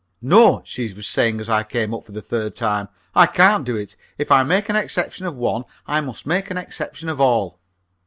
"No," 0.19 0.63
she 0.65 0.91
was 0.93 1.05
saying 1.05 1.39
as 1.39 1.47
I 1.47 1.61
came 1.61 1.93
up 1.93 2.07
for 2.07 2.11
the 2.11 2.23
third 2.23 2.55
time; 2.55 2.89
"I 3.13 3.27
can't 3.27 3.63
do 3.65 3.75
it. 3.75 3.95
If 4.17 4.31
I 4.31 4.41
make 4.41 4.67
an 4.67 4.75
exception 4.75 5.27
of 5.27 5.35
one 5.35 5.63
I 5.85 6.01
must 6.01 6.25
make 6.25 6.49
an 6.49 6.57
exception 6.57 7.07
of 7.07 7.21
all." 7.21 7.59